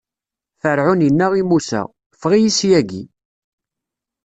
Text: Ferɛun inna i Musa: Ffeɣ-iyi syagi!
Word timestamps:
Ferɛun 0.61 1.05
inna 1.07 1.27
i 1.41 1.43
Musa: 1.49 1.81
Ffeɣ-iyi 2.15 2.49
syagi! 2.57 3.03